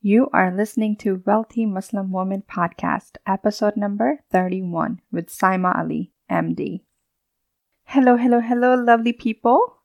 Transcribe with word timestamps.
You 0.00 0.30
are 0.32 0.54
listening 0.54 0.94
to 0.98 1.20
Wealthy 1.26 1.66
Muslim 1.66 2.12
Woman 2.12 2.44
Podcast, 2.48 3.16
episode 3.26 3.76
number 3.76 4.20
31 4.30 5.00
with 5.10 5.26
Saima 5.26 5.76
Ali, 5.76 6.12
MD. 6.30 6.84
Hello, 7.82 8.16
hello, 8.16 8.38
hello, 8.38 8.76
lovely 8.76 9.12
people. 9.12 9.78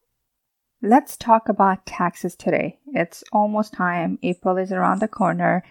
Let's 0.84 1.18
talk 1.18 1.50
about 1.50 1.88
taxes 1.88 2.36
today. 2.36 2.78
It's 2.94 3.24
almost 3.34 3.74
time. 3.74 4.20
April 4.22 4.58
is 4.58 4.72
around 4.72 5.00
the 5.00 5.08
corner, 5.08 5.64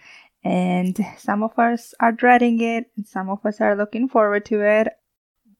and 0.42 0.98
some 1.16 1.44
of 1.44 1.56
us 1.56 1.94
are 2.00 2.10
dreading 2.10 2.60
it, 2.60 2.90
and 2.96 3.06
some 3.06 3.30
of 3.30 3.46
us 3.46 3.60
are 3.60 3.76
looking 3.76 4.08
forward 4.08 4.44
to 4.46 4.60
it, 4.60 4.88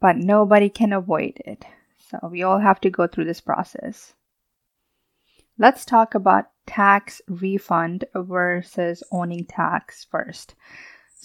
but 0.01 0.17
nobody 0.17 0.69
can 0.69 0.93
avoid 0.93 1.41
it. 1.47 1.65
So 2.11 2.19
we 2.29 2.43
all 2.43 2.59
have 2.59 2.81
to 2.81 2.91
go 2.91 3.07
through 3.07 3.27
this 3.27 3.41
process. 3.41 4.15
Let's 5.57 5.85
talk 5.85 6.17
about 6.17 6.47
tax 6.67 7.21
refund 7.29 8.05
versus 8.15 9.03
owning 9.11 9.45
tax 9.45 10.07
first. 10.11 10.55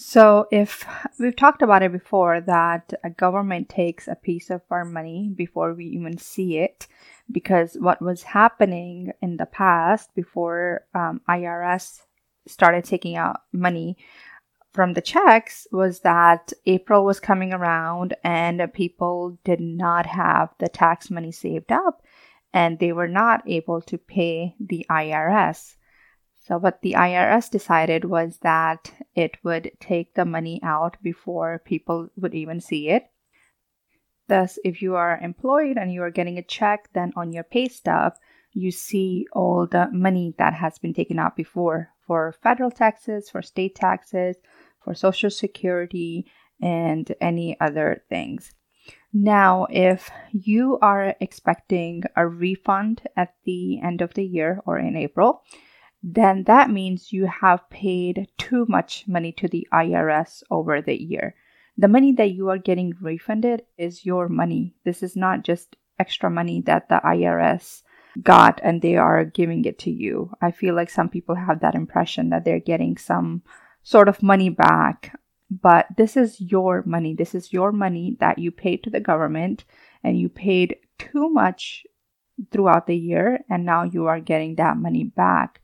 So, 0.00 0.46
if 0.52 0.86
we've 1.18 1.34
talked 1.34 1.60
about 1.60 1.82
it 1.82 1.90
before, 1.90 2.40
that 2.42 2.92
a 3.02 3.10
government 3.10 3.68
takes 3.68 4.06
a 4.06 4.14
piece 4.14 4.48
of 4.48 4.62
our 4.70 4.84
money 4.84 5.28
before 5.34 5.74
we 5.74 5.86
even 5.86 6.18
see 6.18 6.58
it, 6.58 6.86
because 7.30 7.76
what 7.80 8.00
was 8.00 8.22
happening 8.22 9.12
in 9.20 9.36
the 9.38 9.46
past 9.46 10.14
before 10.14 10.82
um, 10.94 11.20
IRS 11.28 12.02
started 12.46 12.84
taking 12.84 13.16
out 13.16 13.40
money 13.52 13.96
from 14.72 14.94
the 14.94 15.02
checks 15.02 15.66
was 15.72 16.00
that 16.00 16.52
April 16.66 17.04
was 17.04 17.18
coming 17.18 17.52
around 17.52 18.14
and 18.22 18.72
people 18.72 19.38
did 19.42 19.60
not 19.60 20.06
have 20.06 20.50
the 20.58 20.68
tax 20.68 21.10
money 21.10 21.32
saved 21.32 21.72
up 21.72 22.02
and 22.52 22.78
they 22.78 22.92
were 22.92 23.08
not 23.08 23.42
able 23.46 23.80
to 23.82 23.98
pay 23.98 24.54
the 24.58 24.86
IRS. 24.90 25.76
So, 26.34 26.56
what 26.56 26.80
the 26.80 26.92
IRS 26.92 27.50
decided 27.50 28.04
was 28.04 28.38
that 28.38 28.92
it 29.14 29.36
would 29.42 29.72
take 29.80 30.14
the 30.14 30.24
money 30.24 30.60
out 30.62 30.96
before 31.02 31.60
people 31.64 32.08
would 32.16 32.34
even 32.34 32.60
see 32.60 32.88
it. 32.88 33.10
Thus, 34.28 34.58
if 34.64 34.80
you 34.80 34.94
are 34.94 35.18
employed 35.18 35.76
and 35.76 35.92
you 35.92 36.02
are 36.02 36.10
getting 36.10 36.38
a 36.38 36.42
check, 36.42 36.88
then 36.92 37.12
on 37.16 37.32
your 37.32 37.44
pay 37.44 37.68
stub, 37.68 38.14
you 38.52 38.70
see 38.70 39.26
all 39.32 39.66
the 39.66 39.88
money 39.92 40.34
that 40.38 40.54
has 40.54 40.78
been 40.78 40.94
taken 40.94 41.18
out 41.18 41.36
before 41.36 41.90
for 42.06 42.34
federal 42.42 42.70
taxes, 42.70 43.28
for 43.28 43.42
state 43.42 43.74
taxes, 43.74 44.36
for 44.82 44.94
social 44.94 45.30
security, 45.30 46.26
and 46.60 47.14
any 47.20 47.58
other 47.60 48.02
things. 48.08 48.54
Now, 49.12 49.66
if 49.70 50.10
you 50.32 50.78
are 50.82 51.14
expecting 51.20 52.02
a 52.14 52.26
refund 52.26 53.02
at 53.16 53.34
the 53.44 53.80
end 53.80 54.02
of 54.02 54.14
the 54.14 54.24
year 54.24 54.60
or 54.66 54.78
in 54.78 54.96
April, 54.96 55.42
then 56.02 56.44
that 56.44 56.70
means 56.70 57.12
you 57.12 57.26
have 57.26 57.68
paid 57.70 58.28
too 58.36 58.66
much 58.68 59.06
money 59.08 59.32
to 59.32 59.48
the 59.48 59.66
IRS 59.72 60.42
over 60.50 60.80
the 60.80 61.00
year. 61.00 61.34
The 61.76 61.88
money 61.88 62.12
that 62.12 62.32
you 62.32 62.48
are 62.50 62.58
getting 62.58 62.94
refunded 63.00 63.62
is 63.76 64.04
your 64.04 64.28
money. 64.28 64.74
This 64.84 65.02
is 65.02 65.16
not 65.16 65.42
just 65.42 65.76
extra 65.98 66.30
money 66.30 66.60
that 66.66 66.88
the 66.88 67.00
IRS 67.04 67.82
got 68.22 68.60
and 68.62 68.82
they 68.82 68.96
are 68.96 69.24
giving 69.24 69.64
it 69.64 69.78
to 69.80 69.90
you. 69.90 70.30
I 70.40 70.50
feel 70.50 70.74
like 70.74 70.90
some 70.90 71.08
people 71.08 71.34
have 71.34 71.60
that 71.60 71.74
impression 71.74 72.30
that 72.30 72.44
they're 72.44 72.60
getting 72.60 72.96
some 72.96 73.42
sort 73.82 74.08
of 74.08 74.22
money 74.22 74.50
back 74.50 75.18
but 75.50 75.86
this 75.96 76.16
is 76.16 76.40
your 76.40 76.82
money. 76.84 77.14
This 77.14 77.34
is 77.34 77.52
your 77.52 77.72
money 77.72 78.16
that 78.20 78.38
you 78.38 78.50
paid 78.50 78.82
to 78.84 78.90
the 78.90 79.00
government 79.00 79.64
and 80.04 80.18
you 80.18 80.28
paid 80.28 80.76
too 80.98 81.30
much 81.30 81.84
throughout 82.50 82.86
the 82.86 82.96
year 82.96 83.40
and 83.48 83.64
now 83.64 83.84
you 83.84 84.06
are 84.06 84.20
getting 84.20 84.56
that 84.56 84.76
money 84.76 85.04
back. 85.04 85.60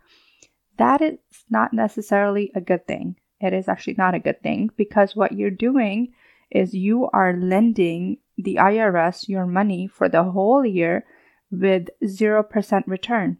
That 0.79 1.03
is 1.03 1.19
not 1.51 1.73
necessarily 1.73 2.51
a 2.55 2.61
good 2.61 2.87
thing. 2.87 3.17
It 3.41 3.53
is 3.53 3.69
actually 3.69 3.95
not 3.99 4.15
a 4.15 4.21
good 4.21 4.43
thing 4.43 4.71
because 4.77 5.15
what 5.15 5.33
you're 5.33 5.51
doing 5.51 6.15
is 6.51 6.75
you 6.75 7.09
are 7.13 7.37
lending 7.37 8.19
the 8.37 8.57
IRS 8.57 9.29
your 9.29 9.47
money 9.47 9.87
for 9.87 10.09
the 10.09 10.25
whole 10.25 10.65
year 10.65 11.05
with 11.51 11.89
0% 12.03 12.83
return. 12.87 13.39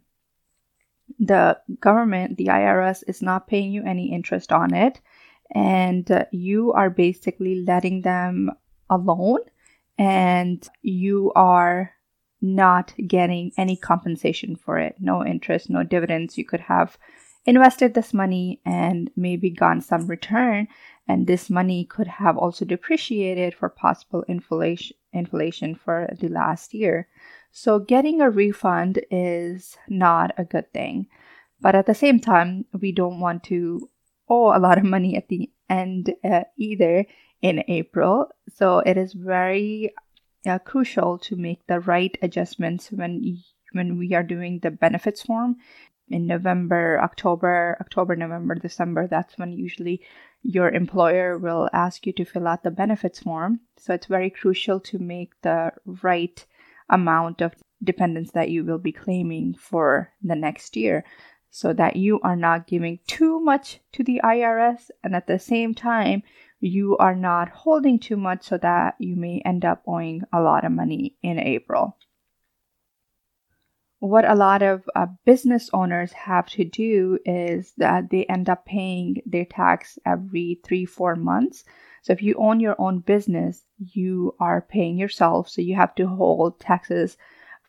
The 1.19 1.59
government, 1.79 2.37
the 2.37 2.47
IRS, 2.47 3.03
is 3.07 3.21
not 3.21 3.47
paying 3.47 3.71
you 3.71 3.83
any 3.83 4.11
interest 4.11 4.51
on 4.51 4.73
it 4.73 5.01
and 5.51 6.09
uh, 6.11 6.25
you 6.31 6.73
are 6.73 6.89
basically 6.89 7.63
letting 7.63 8.01
them 8.01 8.51
alone 8.89 9.39
and 9.97 10.67
you 10.81 11.31
are 11.35 11.91
not 12.41 12.93
getting 13.07 13.51
any 13.57 13.75
compensation 13.75 14.55
for 14.55 14.77
it. 14.77 14.95
No 14.99 15.25
interest 15.25 15.69
no 15.69 15.83
dividends. 15.83 16.37
You 16.37 16.45
could 16.45 16.61
have 16.61 16.97
invested 17.45 17.93
this 17.93 18.13
money 18.13 18.59
and 18.65 19.09
maybe 19.15 19.49
gotten 19.49 19.81
some 19.81 20.07
return 20.07 20.67
and 21.07 21.27
this 21.27 21.49
money 21.49 21.85
could 21.85 22.07
have 22.07 22.37
also 22.37 22.65
depreciated 22.65 23.53
for 23.53 23.69
possible 23.69 24.23
inflation 24.27 24.97
inflation 25.13 25.75
for 25.75 26.09
the 26.19 26.27
last 26.27 26.73
year. 26.73 27.07
So 27.51 27.79
getting 27.79 28.19
a 28.19 28.29
refund 28.29 28.99
is 29.09 29.77
not 29.87 30.33
a 30.37 30.43
good 30.43 30.73
thing. 30.73 31.07
But 31.61 31.73
at 31.73 31.85
the 31.85 31.95
same 31.95 32.19
time 32.19 32.65
we 32.73 32.91
don't 32.91 33.19
want 33.19 33.43
to 33.45 33.89
owe 34.29 34.55
a 34.55 34.59
lot 34.59 34.77
of 34.77 34.83
money 34.83 35.15
at 35.15 35.27
the 35.27 35.49
end 35.69 36.13
uh, 36.23 36.43
either 36.57 37.05
in 37.41 37.63
April. 37.67 38.29
So 38.53 38.79
it 38.79 38.97
is 38.97 39.13
very 39.13 39.93
uh, 40.47 40.59
crucial 40.59 41.17
to 41.19 41.35
make 41.35 41.65
the 41.67 41.79
right 41.79 42.17
adjustments 42.21 42.91
when 42.91 43.37
when 43.73 43.97
we 43.97 44.13
are 44.13 44.23
doing 44.23 44.59
the 44.59 44.71
benefits 44.71 45.23
form 45.23 45.57
in 46.07 46.27
November, 46.27 46.99
October, 47.01 47.77
October, 47.81 48.15
November, 48.15 48.55
December. 48.55 49.07
That's 49.07 49.37
when 49.37 49.51
usually 49.51 50.01
your 50.43 50.69
employer 50.69 51.37
will 51.37 51.69
ask 51.73 52.05
you 52.05 52.13
to 52.13 52.25
fill 52.25 52.47
out 52.47 52.63
the 52.63 52.71
benefits 52.71 53.19
form. 53.19 53.59
So 53.77 53.93
it's 53.93 54.05
very 54.05 54.29
crucial 54.29 54.79
to 54.81 54.99
make 54.99 55.31
the 55.41 55.71
right 55.85 56.45
amount 56.89 57.41
of 57.41 57.55
dependents 57.83 58.31
that 58.31 58.49
you 58.49 58.63
will 58.63 58.77
be 58.77 58.91
claiming 58.91 59.55
for 59.55 60.11
the 60.21 60.35
next 60.35 60.77
year 60.77 61.03
so 61.55 61.71
that 61.71 61.95
you 61.95 62.19
are 62.19 62.35
not 62.35 62.67
giving 62.67 62.99
too 63.07 63.39
much 63.39 63.79
to 63.93 64.03
the 64.03 64.19
IRS 64.21 64.91
and 65.05 65.15
at 65.15 65.25
the 65.25 65.39
same 65.39 65.73
time 65.73 66.21
you 66.59 66.97
are 66.97 67.15
not 67.15 67.47
holding 67.47 67.97
too 67.97 68.17
much 68.17 68.43
so 68.43 68.57
that 68.57 68.95
you 68.99 69.15
may 69.15 69.41
end 69.45 69.63
up 69.63 69.81
owing 69.87 70.21
a 70.33 70.41
lot 70.41 70.65
of 70.65 70.73
money 70.73 71.15
in 71.23 71.39
April. 71.39 71.95
What 73.99 74.29
a 74.29 74.35
lot 74.35 74.63
of 74.63 74.83
uh, 74.97 75.05
business 75.23 75.69
owners 75.71 76.11
have 76.11 76.47
to 76.47 76.65
do 76.65 77.19
is 77.23 77.71
that 77.77 78.09
they 78.09 78.25
end 78.25 78.49
up 78.49 78.65
paying 78.65 79.21
their 79.25 79.45
tax 79.45 79.97
every 80.05 80.59
three, 80.65 80.83
four 80.83 81.15
months. 81.15 81.63
So 82.01 82.11
if 82.11 82.21
you 82.21 82.35
own 82.37 82.59
your 82.59 82.75
own 82.77 82.99
business, 82.99 83.63
you 83.79 84.35
are 84.41 84.59
paying 84.59 84.97
yourself. 84.97 85.47
So 85.47 85.61
you 85.61 85.75
have 85.75 85.95
to 85.95 86.05
hold 86.07 86.59
taxes 86.59 87.15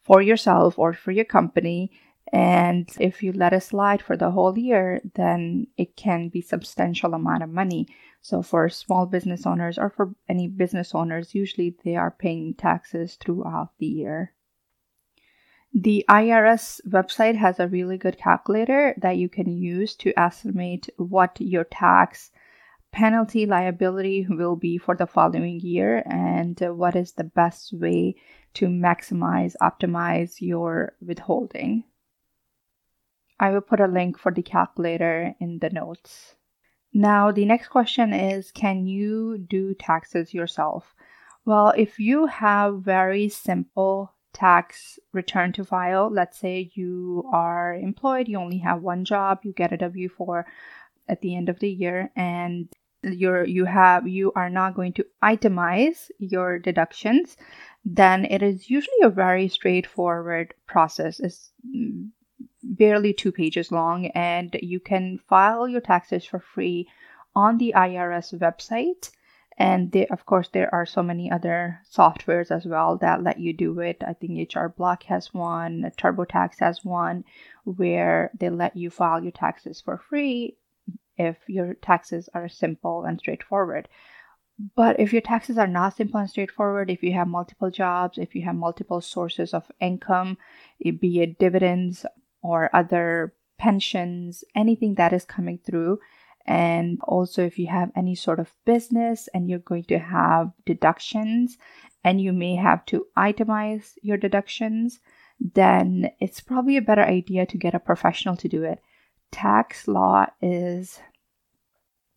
for 0.02 0.20
yourself 0.20 0.76
or 0.76 0.92
for 0.92 1.12
your 1.12 1.24
company 1.24 1.92
and 2.32 2.90
if 2.98 3.22
you 3.22 3.32
let 3.32 3.52
it 3.52 3.62
slide 3.62 4.02
for 4.02 4.16
the 4.16 4.30
whole 4.30 4.58
year, 4.58 5.00
then 5.14 5.68
it 5.76 5.96
can 5.96 6.28
be 6.28 6.40
substantial 6.40 7.14
amount 7.14 7.42
of 7.42 7.50
money. 7.50 7.86
So 8.20 8.42
for 8.42 8.68
small 8.68 9.06
business 9.06 9.46
owners 9.46 9.78
or 9.78 9.90
for 9.90 10.14
any 10.28 10.48
business 10.48 10.94
owners, 10.94 11.34
usually 11.34 11.76
they 11.84 11.96
are 11.96 12.10
paying 12.10 12.54
taxes 12.54 13.14
throughout 13.14 13.70
the 13.78 13.86
year. 13.86 14.32
The 15.72 16.04
IRS 16.08 16.80
website 16.88 17.36
has 17.36 17.60
a 17.60 17.68
really 17.68 17.98
good 17.98 18.18
calculator 18.18 18.94
that 18.96 19.18
you 19.18 19.28
can 19.28 19.48
use 19.48 19.94
to 19.96 20.18
estimate 20.18 20.88
what 20.96 21.36
your 21.38 21.64
tax 21.64 22.30
penalty 22.92 23.44
liability 23.44 24.26
will 24.28 24.56
be 24.56 24.78
for 24.78 24.96
the 24.96 25.06
following 25.06 25.60
year 25.60 26.02
and 26.06 26.58
what 26.60 26.96
is 26.96 27.12
the 27.12 27.24
best 27.24 27.74
way 27.74 28.16
to 28.54 28.68
maximize, 28.68 29.54
optimize 29.60 30.40
your 30.40 30.94
withholding. 31.04 31.84
I 33.38 33.50
will 33.50 33.60
put 33.60 33.80
a 33.80 33.86
link 33.86 34.18
for 34.18 34.32
the 34.32 34.42
calculator 34.42 35.34
in 35.40 35.58
the 35.58 35.70
notes. 35.70 36.34
Now, 36.92 37.30
the 37.30 37.44
next 37.44 37.68
question 37.68 38.12
is 38.12 38.50
Can 38.50 38.86
you 38.86 39.38
do 39.38 39.74
taxes 39.74 40.32
yourself? 40.32 40.94
Well, 41.44 41.72
if 41.76 41.98
you 41.98 42.26
have 42.26 42.82
very 42.82 43.28
simple 43.28 44.12
tax 44.32 44.98
return 45.12 45.52
to 45.52 45.64
file, 45.64 46.10
let's 46.10 46.38
say 46.38 46.70
you 46.74 47.28
are 47.32 47.74
employed, 47.74 48.28
you 48.28 48.38
only 48.38 48.58
have 48.58 48.82
one 48.82 49.04
job, 49.04 49.40
you 49.42 49.52
get 49.52 49.72
a 49.72 49.76
W 49.76 50.08
4 50.08 50.46
at 51.08 51.20
the 51.20 51.36
end 51.36 51.48
of 51.48 51.60
the 51.60 51.70
year, 51.70 52.10
and 52.16 52.68
you're 53.02 53.44
you 53.44 53.64
have 53.64 54.08
you 54.08 54.32
are 54.34 54.50
not 54.50 54.74
going 54.74 54.92
to 54.92 55.04
itemize 55.22 56.10
your 56.18 56.58
deductions 56.58 57.36
then 57.84 58.24
it 58.24 58.42
is 58.42 58.68
usually 58.68 59.02
a 59.02 59.10
very 59.10 59.48
straightforward 59.48 60.54
process 60.66 61.20
it's 61.20 61.52
barely 62.62 63.12
two 63.12 63.32
pages 63.32 63.72
long, 63.72 64.06
and 64.08 64.56
you 64.62 64.80
can 64.80 65.18
file 65.28 65.68
your 65.68 65.80
taxes 65.80 66.24
for 66.24 66.40
free 66.40 66.88
on 67.34 67.58
the 67.58 67.74
IRS 67.76 68.38
website. 68.38 69.10
And 69.58 69.90
they, 69.90 70.06
of 70.08 70.26
course, 70.26 70.48
there 70.48 70.72
are 70.74 70.84
so 70.84 71.02
many 71.02 71.30
other 71.30 71.80
softwares 71.90 72.50
as 72.50 72.66
well 72.66 72.98
that 72.98 73.22
let 73.22 73.40
you 73.40 73.54
do 73.54 73.80
it. 73.80 74.02
I 74.06 74.12
think 74.12 74.54
HR 74.54 74.66
Block 74.66 75.04
has 75.04 75.32
one, 75.32 75.90
TurboTax 75.96 76.60
has 76.60 76.84
one, 76.84 77.24
where 77.64 78.30
they 78.38 78.50
let 78.50 78.76
you 78.76 78.90
file 78.90 79.22
your 79.22 79.32
taxes 79.32 79.80
for 79.80 79.96
free 79.96 80.58
if 81.16 81.38
your 81.48 81.72
taxes 81.72 82.28
are 82.34 82.48
simple 82.48 83.04
and 83.04 83.18
straightforward. 83.18 83.88
But 84.74 85.00
if 85.00 85.12
your 85.12 85.22
taxes 85.22 85.56
are 85.56 85.66
not 85.66 85.96
simple 85.96 86.20
and 86.20 86.28
straightforward, 86.28 86.90
if 86.90 87.02
you 87.02 87.12
have 87.12 87.28
multiple 87.28 87.70
jobs, 87.70 88.18
if 88.18 88.34
you 88.34 88.42
have 88.44 88.54
multiple 88.54 89.00
sources 89.00 89.54
of 89.54 89.70
income, 89.80 90.36
eh, 90.84 90.90
be 90.90 91.20
it 91.20 91.38
dividends 91.38 92.04
or 92.42 92.70
other 92.74 93.34
pensions, 93.58 94.44
anything 94.54 94.94
that 94.96 95.12
is 95.12 95.24
coming 95.24 95.58
through, 95.58 95.98
and 96.46 97.00
also 97.02 97.44
if 97.44 97.58
you 97.58 97.66
have 97.66 97.90
any 97.96 98.14
sort 98.14 98.38
of 98.38 98.54
business 98.64 99.28
and 99.34 99.48
you're 99.48 99.58
going 99.58 99.84
to 99.84 99.98
have 99.98 100.52
deductions 100.64 101.58
and 102.04 102.20
you 102.20 102.32
may 102.32 102.54
have 102.54 102.86
to 102.86 103.06
itemize 103.16 103.94
your 104.00 104.16
deductions, 104.16 105.00
then 105.40 106.08
it's 106.20 106.40
probably 106.40 106.76
a 106.76 106.82
better 106.82 107.02
idea 107.02 107.46
to 107.46 107.58
get 107.58 107.74
a 107.74 107.80
professional 107.80 108.36
to 108.36 108.48
do 108.48 108.62
it. 108.62 108.80
Tax 109.32 109.88
law 109.88 110.26
is 110.40 111.00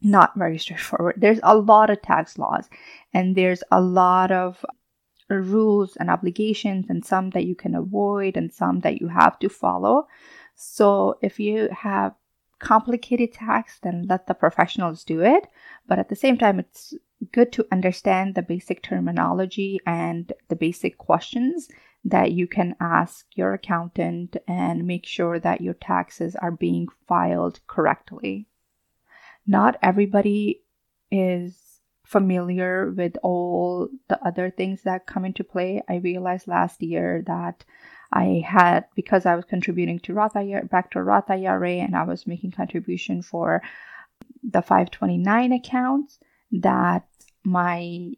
not 0.01 0.37
very 0.37 0.59
straightforward. 0.59 1.15
There's 1.17 1.39
a 1.43 1.57
lot 1.57 1.89
of 1.89 2.01
tax 2.01 2.37
laws, 2.37 2.69
and 3.13 3.35
there's 3.35 3.63
a 3.71 3.81
lot 3.81 4.31
of 4.31 4.63
rules 5.29 5.95
and 5.95 6.09
obligations, 6.09 6.87
and 6.89 7.05
some 7.05 7.29
that 7.31 7.45
you 7.45 7.55
can 7.55 7.75
avoid, 7.75 8.37
and 8.37 8.51
some 8.51 8.79
that 8.81 8.99
you 8.99 9.07
have 9.07 9.37
to 9.39 9.49
follow. 9.49 10.07
So, 10.55 11.17
if 11.21 11.39
you 11.39 11.69
have 11.71 12.15
complicated 12.59 13.33
tax, 13.33 13.79
then 13.79 14.05
let 14.09 14.27
the 14.27 14.33
professionals 14.33 15.03
do 15.03 15.21
it. 15.21 15.47
But 15.87 15.99
at 15.99 16.09
the 16.09 16.15
same 16.15 16.37
time, 16.37 16.59
it's 16.59 16.93
good 17.31 17.51
to 17.53 17.67
understand 17.71 18.35
the 18.35 18.41
basic 18.41 18.81
terminology 18.81 19.79
and 19.85 20.31
the 20.49 20.55
basic 20.55 20.97
questions 20.97 21.69
that 22.03 22.31
you 22.31 22.47
can 22.47 22.75
ask 22.79 23.25
your 23.35 23.53
accountant 23.53 24.37
and 24.47 24.87
make 24.87 25.05
sure 25.05 25.39
that 25.39 25.61
your 25.61 25.73
taxes 25.73 26.35
are 26.35 26.51
being 26.51 26.87
filed 27.07 27.59
correctly 27.67 28.47
not 29.49 29.77
everybody 29.81 30.61
is 31.11 31.68
familiar 32.09 32.89
with 32.89 33.15
all 33.21 33.87
the 34.07 34.19
other 34.25 34.49
things 34.49 34.81
that 34.81 35.05
come 35.05 35.25
into 35.25 35.43
play. 35.43 35.79
I 35.87 35.97
realized 35.97 36.47
last 36.47 36.81
year 36.81 37.23
that 37.27 37.63
I 38.11 38.43
had 38.43 38.85
because 38.95 39.27
I 39.27 39.35
was 39.35 39.45
contributing 39.45 39.99
to 39.99 40.15
Roth 40.15 40.35
IRA, 40.35 40.65
backdoor 40.65 41.03
Roth 41.03 41.29
IRA 41.29 41.73
and 41.73 41.95
I 41.95 42.03
was 42.05 42.25
making 42.25 42.51
contribution 42.51 43.21
for 43.21 43.61
the 44.41 44.63
529 44.63 45.51
accounts 45.51 46.17
that 46.51 47.05
my 47.43 48.13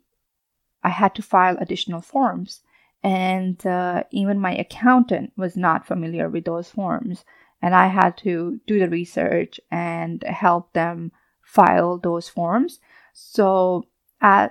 I 0.82 0.90
had 0.90 1.14
to 1.16 1.22
file 1.22 1.58
additional 1.60 2.02
forms 2.02 2.62
and 3.04 3.64
uh, 3.68 4.04
even 4.12 4.40
my 4.40 4.56
accountant 4.56 5.34
was 5.36 5.58
not 5.58 5.86
familiar 5.86 6.30
with 6.30 6.46
those 6.46 6.70
forms 6.70 7.26
and 7.62 7.76
I 7.76 7.88
had 7.88 8.16
to 8.20 8.62
do 8.66 8.80
the 8.80 8.88
research 8.88 9.60
and 9.70 10.24
help 10.24 10.72
them 10.72 11.12
file 11.44 11.98
those 11.98 12.30
forms. 12.30 12.80
So, 13.13 13.86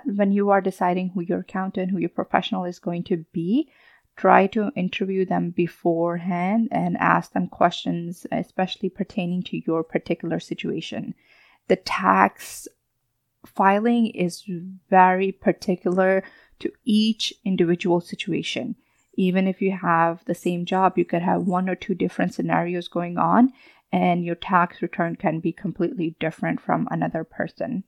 when 0.05 0.31
you 0.31 0.49
are 0.49 0.61
deciding 0.61 1.09
who 1.09 1.21
your 1.21 1.39
accountant, 1.39 1.91
who 1.91 1.97
your 1.97 2.09
professional 2.09 2.65
is 2.65 2.79
going 2.79 3.03
to 3.05 3.25
be, 3.31 3.71
try 4.17 4.45
to 4.47 4.71
interview 4.75 5.25
them 5.25 5.51
beforehand 5.51 6.67
and 6.71 6.97
ask 6.97 7.31
them 7.31 7.47
questions, 7.47 8.27
especially 8.31 8.89
pertaining 8.89 9.41
to 9.43 9.61
your 9.65 9.83
particular 9.83 10.39
situation. 10.39 11.15
The 11.67 11.77
tax 11.77 12.67
filing 13.45 14.07
is 14.07 14.43
very 14.89 15.31
particular 15.31 16.23
to 16.59 16.71
each 16.83 17.33
individual 17.45 18.01
situation. 18.01 18.75
Even 19.15 19.47
if 19.47 19.61
you 19.61 19.71
have 19.71 20.23
the 20.25 20.35
same 20.35 20.65
job, 20.65 20.97
you 20.97 21.05
could 21.05 21.21
have 21.21 21.43
one 21.43 21.69
or 21.69 21.75
two 21.75 21.95
different 21.95 22.33
scenarios 22.33 22.87
going 22.87 23.17
on, 23.17 23.51
and 23.91 24.23
your 24.23 24.35
tax 24.35 24.81
return 24.81 25.15
can 25.15 25.39
be 25.39 25.51
completely 25.51 26.15
different 26.19 26.61
from 26.61 26.87
another 26.91 27.23
person. 27.23 27.83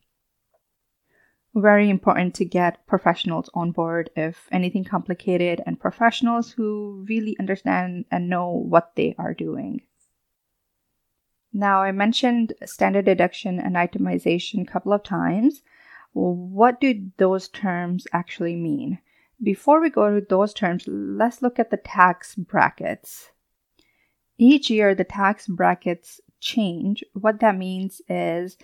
Very 1.56 1.90
important 1.90 2.34
to 2.36 2.46
get 2.46 2.86
professionals 2.88 3.50
on 3.54 3.72
board 3.72 4.10
if 4.16 4.48
anything 4.52 4.84
complicated 4.84 5.62
and 5.66 5.80
professionals 5.80 6.52
who 6.52 7.06
really 7.08 7.38
understand 7.40 8.06
and 8.10 8.28
know 8.28 8.50
what 8.50 8.96
they 8.96 9.14
are 9.20 9.36
doing. 9.36 9.82
Now, 11.54 11.84
I 11.84 11.92
mentioned 11.92 12.54
standard 12.66 13.06
deduction 13.06 13.60
and 13.60 13.76
itemization 13.76 14.64
a 14.64 14.72
couple 14.72 14.92
of 14.94 15.04
times. 15.04 15.62
What 16.14 16.82
do 16.82 17.12
those 17.18 17.48
terms 17.48 18.08
actually 18.12 18.56
mean? 18.56 18.98
Before 19.42 19.80
we 19.80 19.92
go 19.92 20.20
to 20.20 20.26
those 20.28 20.54
terms, 20.54 20.86
let's 20.88 21.44
look 21.44 21.60
at 21.60 21.70
the 21.70 21.78
tax 21.78 22.34
brackets. 22.34 23.32
Each 24.40 24.72
year, 24.72 24.96
the 24.96 25.04
tax 25.04 25.48
brackets 25.48 26.20
change. 26.40 27.04
What 27.14 27.40
that 27.42 27.58
means 27.58 28.02
is 28.10 28.58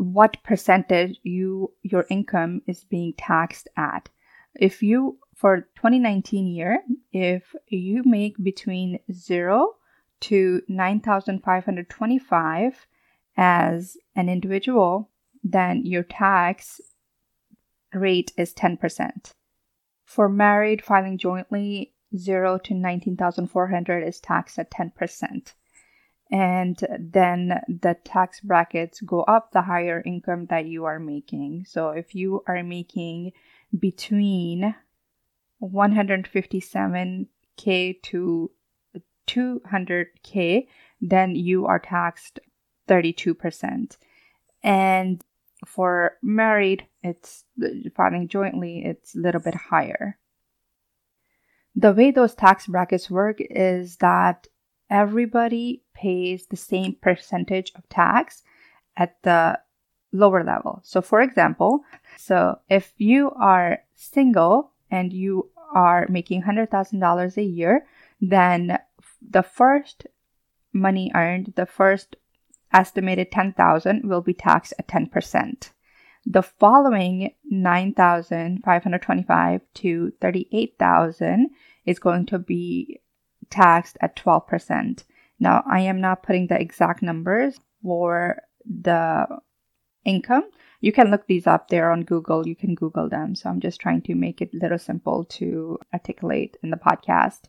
what 0.00 0.42
percentage 0.42 1.20
you 1.22 1.70
your 1.82 2.06
income 2.08 2.62
is 2.66 2.84
being 2.84 3.12
taxed 3.18 3.68
at. 3.76 4.08
If 4.54 4.82
you 4.82 5.18
for 5.36 5.68
2019 5.76 6.46
year, 6.46 6.82
if 7.12 7.54
you 7.68 8.02
make 8.06 8.42
between 8.42 9.00
0 9.12 9.74
to 10.20 10.62
9525 10.68 12.86
as 13.36 13.98
an 14.16 14.30
individual, 14.30 15.10
then 15.44 15.84
your 15.84 16.04
tax 16.04 16.80
rate 17.92 18.32
is 18.38 18.54
10%. 18.54 19.34
For 20.06 20.30
married 20.30 20.82
filing 20.82 21.18
jointly, 21.18 21.92
0 22.16 22.56
to 22.64 22.72
19,400 22.72 24.02
is 24.02 24.18
taxed 24.18 24.58
at 24.58 24.70
10%. 24.70 25.52
And 26.30 26.78
then 26.98 27.60
the 27.68 27.96
tax 28.04 28.40
brackets 28.40 29.00
go 29.00 29.22
up 29.22 29.50
the 29.50 29.62
higher 29.62 30.02
income 30.04 30.44
that 30.46 30.66
you 30.66 30.84
are 30.84 31.00
making. 31.00 31.64
So 31.68 31.88
if 31.88 32.14
you 32.14 32.44
are 32.46 32.62
making 32.62 33.32
between 33.76 34.76
157k 35.60 38.02
to 38.02 38.50
200k, 39.26 40.68
then 41.00 41.34
you 41.34 41.66
are 41.66 41.80
taxed 41.80 42.38
32%. 42.88 43.96
And 44.62 45.24
for 45.66 46.16
married, 46.22 46.86
it's 47.02 47.44
filing 47.96 48.28
jointly, 48.28 48.84
it's 48.84 49.16
a 49.16 49.18
little 49.18 49.40
bit 49.40 49.54
higher 49.54 50.20
the 51.74 51.92
way 51.92 52.10
those 52.10 52.34
tax 52.34 52.66
brackets 52.66 53.10
work 53.10 53.38
is 53.40 53.96
that 53.96 54.46
everybody 54.90 55.82
pays 55.94 56.46
the 56.46 56.56
same 56.56 56.96
percentage 57.00 57.72
of 57.76 57.88
tax 57.88 58.42
at 58.96 59.22
the 59.22 59.58
lower 60.12 60.44
level. 60.44 60.80
So, 60.82 61.00
for 61.00 61.20
example, 61.20 61.84
so 62.16 62.58
if 62.68 62.92
you 62.96 63.30
are 63.32 63.84
single 63.94 64.72
and 64.90 65.12
you 65.12 65.50
are 65.72 66.06
making 66.08 66.42
$100,000 66.42 67.36
a 67.36 67.42
year, 67.42 67.86
then 68.20 68.78
the 69.22 69.42
first 69.42 70.06
money 70.72 71.12
earned, 71.14 71.52
the 71.56 71.66
first 71.66 72.16
estimated 72.72 73.30
10,000 73.30 74.08
will 74.08 74.22
be 74.22 74.34
taxed 74.34 74.74
at 74.78 74.88
10%. 74.88 75.70
The 76.26 76.42
following 76.42 77.30
9,525 77.44 79.60
to 79.74 80.12
38,000 80.20 81.50
is 81.86 81.98
going 81.98 82.26
to 82.26 82.38
be 82.38 83.00
taxed 83.50 83.96
at 84.00 84.16
12%. 84.16 85.04
Now, 85.38 85.62
I 85.70 85.80
am 85.80 86.00
not 86.00 86.22
putting 86.22 86.46
the 86.46 86.60
exact 86.60 87.02
numbers 87.02 87.58
for 87.82 88.42
the 88.64 89.26
income. 90.04 90.44
You 90.80 90.92
can 90.92 91.10
look 91.10 91.26
these 91.26 91.46
up 91.46 91.68
there 91.68 91.90
on 91.90 92.04
Google. 92.04 92.46
You 92.46 92.56
can 92.56 92.74
Google 92.74 93.08
them. 93.08 93.34
So 93.34 93.50
I'm 93.50 93.60
just 93.60 93.80
trying 93.80 94.02
to 94.02 94.14
make 94.14 94.40
it 94.40 94.50
a 94.54 94.58
little 94.58 94.78
simple 94.78 95.24
to 95.24 95.78
articulate 95.92 96.56
in 96.62 96.70
the 96.70 96.76
podcast. 96.76 97.42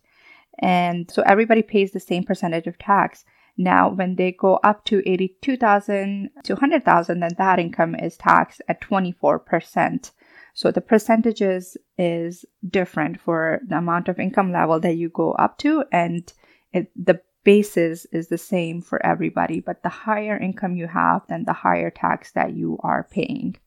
And 0.59 1.09
so 1.09 1.21
everybody 1.23 1.61
pays 1.61 1.91
the 1.91 1.99
same 1.99 2.23
percentage 2.23 2.67
of 2.67 2.77
tax. 2.77 3.23
Now, 3.57 3.89
when 3.89 4.15
they 4.15 4.31
go 4.31 4.59
up 4.63 4.85
to 4.85 5.01
82,000 5.05 6.29
to 6.43 6.53
100,000, 6.53 7.19
then 7.19 7.31
that 7.37 7.59
income 7.59 7.95
is 7.95 8.17
taxed 8.17 8.61
at 8.67 8.81
24%. 8.81 10.11
So 10.53 10.71
the 10.71 10.81
percentages 10.81 11.77
is 11.97 12.45
different 12.67 13.19
for 13.19 13.61
the 13.67 13.77
amount 13.77 14.09
of 14.09 14.19
income 14.19 14.51
level 14.51 14.79
that 14.79 14.95
you 14.97 15.09
go 15.09 15.31
up 15.33 15.57
to, 15.59 15.85
and 15.91 16.31
it, 16.73 16.91
the 16.95 17.21
basis 17.43 18.05
is 18.11 18.27
the 18.27 18.37
same 18.37 18.81
for 18.81 19.03
everybody. 19.05 19.59
But 19.59 19.83
the 19.83 19.89
higher 19.89 20.37
income 20.37 20.75
you 20.75 20.87
have, 20.87 21.23
then 21.27 21.45
the 21.45 21.53
higher 21.53 21.89
tax 21.89 22.31
that 22.33 22.53
you 22.53 22.77
are 22.83 23.07
paying. 23.09 23.57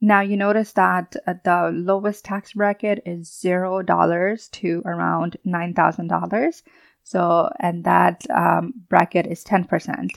Now 0.00 0.20
you 0.20 0.36
notice 0.36 0.72
that 0.72 1.14
uh, 1.26 1.34
the 1.44 1.70
lowest 1.72 2.24
tax 2.24 2.54
bracket 2.54 3.02
is 3.06 3.32
zero 3.32 3.82
dollars 3.82 4.48
to 4.48 4.82
around 4.84 5.36
nine 5.44 5.74
thousand 5.74 6.08
dollars. 6.08 6.64
So, 7.04 7.50
and 7.58 7.84
that 7.84 8.24
um, 8.30 8.74
bracket 8.88 9.26
is 9.26 9.44
10%. 9.44 10.10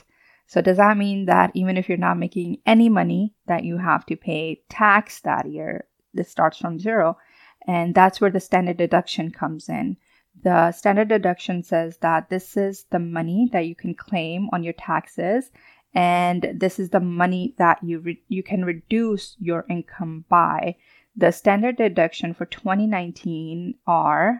So, 0.46 0.60
does 0.60 0.76
that 0.76 0.96
mean 0.96 1.26
that 1.26 1.50
even 1.54 1.76
if 1.76 1.88
you're 1.88 1.98
not 1.98 2.18
making 2.18 2.58
any 2.66 2.88
money, 2.88 3.34
that 3.46 3.64
you 3.64 3.78
have 3.78 4.06
to 4.06 4.16
pay 4.16 4.62
tax 4.68 5.20
that 5.20 5.50
year? 5.50 5.86
This 6.14 6.30
starts 6.30 6.58
from 6.58 6.78
zero. 6.78 7.18
And 7.66 7.94
that's 7.94 8.20
where 8.20 8.30
the 8.30 8.40
standard 8.40 8.76
deduction 8.76 9.32
comes 9.32 9.68
in. 9.68 9.96
The 10.42 10.70
standard 10.72 11.08
deduction 11.08 11.62
says 11.62 11.98
that 11.98 12.30
this 12.30 12.56
is 12.56 12.84
the 12.90 12.98
money 12.98 13.48
that 13.52 13.66
you 13.66 13.74
can 13.74 13.94
claim 13.94 14.48
on 14.52 14.62
your 14.62 14.74
taxes. 14.74 15.50
and 15.94 16.52
this 16.54 16.78
is 16.78 16.90
the 16.90 17.00
money 17.00 17.54
that 17.56 17.82
you 17.82 18.00
re- 18.00 18.22
you 18.28 18.42
can 18.42 18.64
reduce 18.64 19.34
your 19.40 19.64
income 19.70 20.26
by. 20.28 20.76
The 21.16 21.32
standard 21.32 21.76
deduction 21.78 22.34
for 22.34 22.44
2019 22.44 23.76
are 23.86 24.38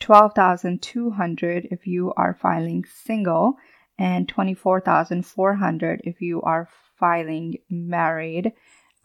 12,200 0.00 1.68
if 1.70 1.86
you 1.86 2.12
are 2.16 2.34
filing 2.34 2.84
single 2.84 3.56
and 3.98 4.28
24,400 4.28 6.00
if 6.04 6.20
you 6.20 6.40
are 6.42 6.68
filing 6.98 7.58
married 7.68 8.52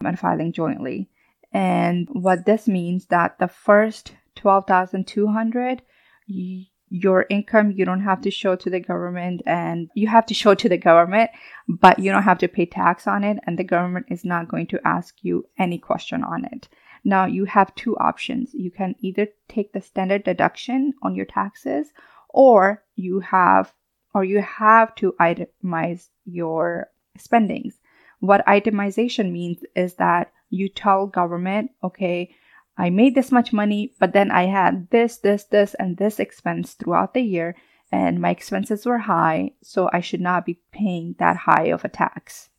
um, 0.01 0.07
and 0.07 0.19
filing 0.19 0.51
jointly. 0.51 1.09
And 1.51 2.07
what 2.11 2.45
this 2.45 2.67
means 2.67 3.07
that 3.07 3.39
the 3.39 3.47
first 3.47 4.13
12,200 4.35 5.81
your 6.89 7.25
income 7.31 7.71
you 7.71 7.85
don't 7.85 8.03
have 8.03 8.21
to 8.21 8.29
show 8.29 8.55
to 8.55 8.69
the 8.69 8.79
government 8.79 9.41
and 9.47 9.89
you 9.95 10.07
have 10.07 10.27
to 10.27 10.33
show 10.33 10.53
to 10.53 10.69
the 10.69 10.77
government 10.77 11.31
but 11.67 11.97
you 11.97 12.11
don't 12.11 12.23
have 12.23 12.37
to 12.37 12.47
pay 12.47 12.67
tax 12.67 13.07
on 13.07 13.23
it 13.23 13.37
and 13.47 13.57
the 13.57 13.63
government 13.63 14.05
is 14.09 14.23
not 14.23 14.47
going 14.47 14.67
to 14.67 14.79
ask 14.85 15.15
you 15.23 15.43
any 15.57 15.79
question 15.79 16.23
on 16.23 16.45
it 16.45 16.67
now 17.03 17.25
you 17.25 17.45
have 17.45 17.73
two 17.73 17.97
options 17.97 18.53
you 18.53 18.69
can 18.69 18.93
either 18.99 19.27
take 19.47 19.73
the 19.73 19.81
standard 19.81 20.23
deduction 20.23 20.93
on 21.01 21.15
your 21.15 21.25
taxes 21.25 21.87
or 22.29 22.83
you 22.95 23.19
have 23.19 23.73
or 24.13 24.23
you 24.23 24.41
have 24.41 24.93
to 24.95 25.13
itemize 25.19 26.09
your 26.25 26.89
spendings 27.17 27.79
what 28.19 28.45
itemization 28.45 29.31
means 29.31 29.59
is 29.75 29.95
that 29.95 30.31
you 30.49 30.69
tell 30.69 31.07
government 31.07 31.71
okay 31.83 32.29
I 32.77 32.89
made 32.89 33.13
this 33.13 33.31
much 33.31 33.53
money, 33.53 33.93
but 33.99 34.13
then 34.13 34.31
I 34.31 34.45
had 34.45 34.89
this, 34.89 35.17
this, 35.17 35.43
this, 35.43 35.75
and 35.75 35.97
this 35.97 36.19
expense 36.19 36.73
throughout 36.73 37.13
the 37.13 37.21
year, 37.21 37.55
and 37.91 38.19
my 38.19 38.31
expenses 38.31 38.85
were 38.85 38.97
high, 38.97 39.51
so 39.61 39.89
I 39.93 39.99
should 39.99 40.21
not 40.21 40.45
be 40.45 40.59
paying 40.71 41.15
that 41.19 41.37
high 41.37 41.65
of 41.65 41.85
a 41.85 41.89
tax. 41.89 42.49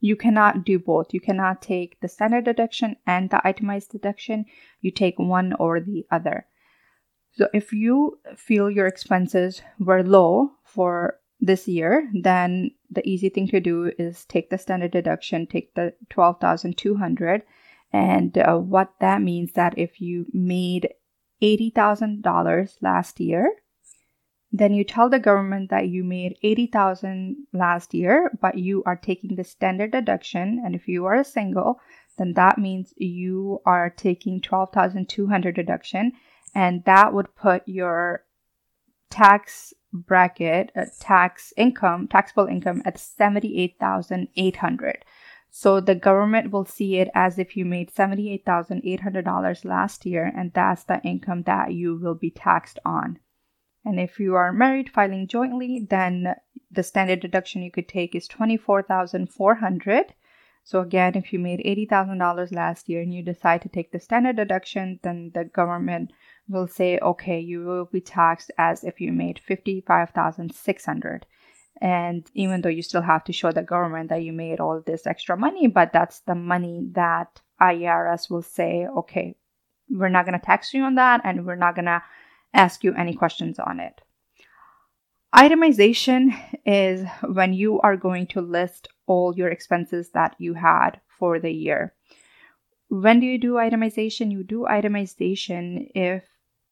You 0.00 0.16
cannot 0.16 0.64
do 0.64 0.78
both. 0.78 1.14
You 1.14 1.20
cannot 1.20 1.62
take 1.62 1.98
the 2.00 2.08
standard 2.08 2.44
deduction 2.44 2.96
and 3.06 3.30
the 3.30 3.40
itemized 3.46 3.92
deduction. 3.92 4.46
You 4.80 4.90
take 4.90 5.18
one 5.18 5.54
or 5.54 5.80
the 5.80 6.04
other. 6.10 6.46
So 7.34 7.48
if 7.54 7.72
you 7.72 8.18
feel 8.36 8.70
your 8.70 8.86
expenses 8.86 9.62
were 9.78 10.02
low 10.02 10.52
for 10.64 11.18
this 11.40 11.66
year, 11.66 12.08
then 12.12 12.72
the 12.90 13.06
easy 13.08 13.30
thing 13.30 13.48
to 13.48 13.60
do 13.60 13.90
is 13.98 14.24
take 14.26 14.50
the 14.50 14.58
standard 14.58 14.92
deduction, 14.92 15.46
take 15.46 15.74
the 15.74 15.94
12,200 16.10 17.42
and 17.92 18.38
uh, 18.38 18.56
what 18.56 18.94
that 19.00 19.22
means 19.22 19.52
that 19.52 19.74
if 19.76 20.00
you 20.00 20.26
made 20.32 20.90
$80,000 21.42 22.76
last 22.80 23.20
year, 23.20 23.50
then 24.52 24.74
you 24.74 24.84
tell 24.84 25.08
the 25.08 25.18
government 25.18 25.70
that 25.70 25.88
you 25.88 26.04
made 26.04 26.36
80,000 26.42 27.46
last 27.54 27.94
year, 27.94 28.30
but 28.40 28.58
you 28.58 28.82
are 28.84 28.96
taking 28.96 29.36
the 29.36 29.44
standard 29.44 29.92
deduction 29.92 30.60
and 30.64 30.74
if 30.74 30.86
you 30.86 31.06
are 31.06 31.16
a 31.16 31.24
single, 31.24 31.80
then 32.18 32.34
that 32.34 32.58
means 32.58 32.92
you 32.98 33.60
are 33.64 33.88
taking 33.88 34.40
12,200 34.40 35.54
deduction 35.54 36.12
and 36.54 36.84
that 36.84 37.12
would 37.12 37.34
put 37.34 37.66
your 37.66 38.24
tax 39.10 39.74
bracket, 39.92 40.70
uh, 40.74 40.86
tax 41.00 41.52
income, 41.56 42.08
taxable 42.08 42.46
income 42.46 42.82
at 42.84 42.98
78,800. 42.98 45.04
So 45.50 45.80
the 45.80 45.94
government 45.94 46.50
will 46.50 46.64
see 46.64 46.96
it 46.96 47.10
as 47.14 47.38
if 47.38 47.58
you 47.58 47.66
made 47.66 47.92
$78,800 47.92 49.64
last 49.66 50.06
year, 50.06 50.32
and 50.34 50.50
that's 50.54 50.84
the 50.84 51.02
income 51.02 51.42
that 51.42 51.74
you 51.74 51.96
will 51.96 52.14
be 52.14 52.30
taxed 52.30 52.78
on. 52.86 53.18
And 53.84 54.00
if 54.00 54.18
you 54.18 54.34
are 54.34 54.50
married 54.52 54.88
filing 54.88 55.26
jointly, 55.26 55.86
then 55.90 56.36
the 56.70 56.82
standard 56.82 57.20
deduction 57.20 57.62
you 57.62 57.70
could 57.70 57.88
take 57.88 58.14
is 58.14 58.26
24,400. 58.28 60.14
So 60.64 60.80
again, 60.80 61.14
if 61.16 61.32
you 61.32 61.38
made 61.38 61.60
$80,000 61.60 62.54
last 62.54 62.88
year 62.88 63.02
and 63.02 63.12
you 63.12 63.22
decide 63.22 63.62
to 63.62 63.68
take 63.68 63.90
the 63.90 63.98
standard 63.98 64.36
deduction, 64.36 65.00
then 65.02 65.32
the 65.34 65.44
government 65.44 66.12
will 66.48 66.68
say, 66.68 66.98
okay, 67.00 67.40
you 67.40 67.64
will 67.64 67.86
be 67.86 68.00
taxed 68.00 68.50
as 68.58 68.84
if 68.84 69.00
you 69.00 69.12
made 69.12 69.40
55,600. 69.40 71.26
And 71.80 72.30
even 72.34 72.60
though 72.60 72.68
you 72.68 72.82
still 72.82 73.02
have 73.02 73.24
to 73.24 73.32
show 73.32 73.50
the 73.50 73.62
government 73.62 74.10
that 74.10 74.22
you 74.22 74.32
made 74.32 74.60
all 74.60 74.80
this 74.80 75.06
extra 75.06 75.36
money, 75.36 75.66
but 75.66 75.92
that's 75.92 76.20
the 76.20 76.36
money 76.36 76.88
that 76.92 77.40
IRS 77.60 78.30
will 78.30 78.42
say, 78.42 78.86
okay, 78.86 79.34
we're 79.90 80.08
not 80.08 80.24
going 80.26 80.38
to 80.38 80.44
tax 80.44 80.72
you 80.72 80.84
on 80.84 80.94
that 80.94 81.22
and 81.24 81.44
we're 81.44 81.56
not 81.56 81.74
going 81.74 81.86
to 81.86 82.02
ask 82.54 82.84
you 82.84 82.94
any 82.94 83.14
questions 83.14 83.58
on 83.58 83.80
it. 83.80 84.00
Itemization 85.34 86.38
is 86.66 87.06
when 87.24 87.52
you 87.52 87.80
are 87.80 87.96
going 87.96 88.26
to 88.28 88.40
list 88.40 88.88
all 89.06 89.34
your 89.36 89.48
expenses 89.48 90.10
that 90.10 90.34
you 90.38 90.54
had 90.54 91.00
for 91.18 91.38
the 91.38 91.52
year. 91.52 91.94
When 92.88 93.20
do 93.20 93.26
you 93.26 93.38
do 93.38 93.54
itemization? 93.54 94.30
You 94.30 94.44
do 94.44 94.66
itemization 94.68 95.90
if 95.94 96.24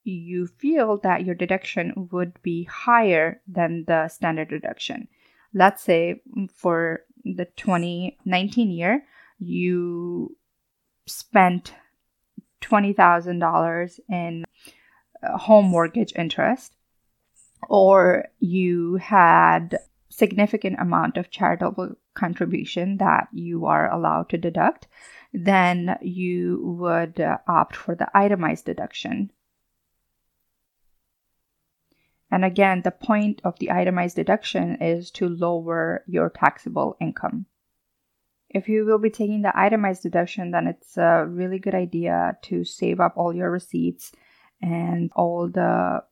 you 0.05 0.47
feel 0.47 0.99
that 0.99 1.25
your 1.25 1.35
deduction 1.35 2.09
would 2.13 2.41
be 2.43 2.65
higher 2.65 3.41
than 3.47 3.85
the 3.87 4.09
standard 4.09 4.49
deduction. 4.49 5.09
Let's 5.53 5.83
say 5.83 6.23
for 6.55 7.05
the 7.25 7.47
2019 7.57 8.71
year, 8.71 9.05
you 9.39 10.37
spent 11.07 11.75
$20,000 12.63 14.01
in 14.09 14.45
home 15.23 15.67
mortgage 15.67 16.13
interest 16.17 16.75
or 17.69 18.27
you 18.39 18.97
had 18.97 19.79
significant 20.09 20.77
amount 20.81 21.17
of 21.17 21.31
charitable 21.31 21.95
contribution 22.15 22.99
that 22.99 23.29
you 23.33 23.67
are 23.67 23.91
allowed 23.93 24.29
to 24.29 24.39
deduct 24.39 24.87
then 25.33 25.97
you 26.03 26.61
would 26.63 27.21
uh, 27.21 27.39
opt 27.47 27.77
for 27.77 27.95
the 27.95 28.09
itemized 28.15 28.65
deduction 28.65 29.31
and 32.31 32.45
again, 32.45 32.83
the 32.83 32.93
point 32.93 33.41
of 33.45 33.59
the 33.59 33.71
itemized 33.71 34.17
deduction 34.17 34.77
is 34.81 35.11
to 35.13 35.29
lower 35.29 36.05
your 36.07 36.31
taxable 36.31 36.97
income. 37.01 37.47
If 38.49 38.69
you 38.69 38.85
will 38.85 38.99
be 38.99 39.11
taking 39.11 39.43
the 39.43 39.57
itemized 39.59 40.03
deduction, 40.03 40.51
then 40.51 40.67
it's 40.67 40.97
a 40.97 41.25
really 41.27 41.59
good 41.59 41.75
idea 41.75 42.37
to 42.43 42.65
save 42.65 43.01
up 43.01 43.15
all 43.17 43.35
your 43.35 43.51
receipts 43.51 44.13
and 44.63 45.11
all 45.17 45.49
the 45.49 46.03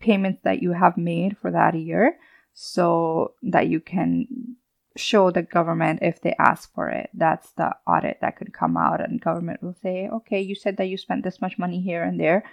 payments 0.00 0.40
that 0.44 0.62
you 0.62 0.72
have 0.72 0.96
made 0.96 1.36
for 1.38 1.50
that 1.50 1.74
year 1.74 2.18
so 2.54 3.34
that 3.42 3.68
you 3.68 3.80
can 3.80 4.56
show 4.98 5.30
the 5.30 5.42
government 5.42 6.00
if 6.02 6.20
they 6.20 6.34
ask 6.38 6.72
for 6.74 6.88
it. 6.88 7.10
That's 7.14 7.50
the 7.52 7.74
audit 7.86 8.18
that 8.20 8.36
could 8.36 8.52
come 8.52 8.76
out, 8.76 9.00
and 9.00 9.20
government 9.20 9.62
will 9.62 9.76
say, 9.82 10.08
okay, 10.08 10.40
you 10.40 10.54
said 10.54 10.76
that 10.76 10.88
you 10.88 10.96
spent 10.96 11.24
this 11.24 11.40
much 11.40 11.58
money 11.58 11.80
here 11.80 12.02
and 12.02 12.20
there. 12.20 12.44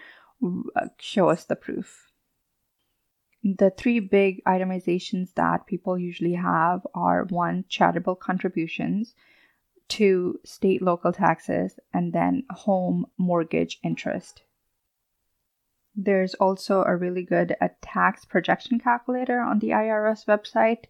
Uh, 0.44 0.88
show 1.00 1.30
us 1.30 1.46
the 1.46 1.56
proof 1.56 2.06
the 3.46 3.70
three 3.70 4.00
big 4.00 4.44
itemizations 4.46 5.36
that 5.36 5.68
people 5.68 6.00
usually 6.00 6.34
have 6.34 6.86
are 6.96 7.26
one, 7.26 7.64
charitable 7.70 8.16
contributions, 8.16 9.14
two, 9.88 10.40
state 10.44 10.82
local 10.82 11.14
taxes, 11.14 11.80
and 11.94 12.12
then 12.12 12.44
home 12.50 13.06
mortgage 13.20 13.80
interest. 13.84 14.42
There's 15.96 16.34
also 16.34 16.84
a 16.84 16.96
really 16.96 17.24
good 17.24 17.56
a 17.62 17.70
tax 17.82 18.26
projection 18.26 18.80
calculator 18.80 19.40
on 19.40 19.60
the 19.60 19.70
IRS 19.70 20.26
website. 20.26 20.86